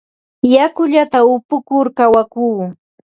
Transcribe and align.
Yakullata 0.53 1.19
upukur 1.33 1.85
kawakuu. 1.97 2.57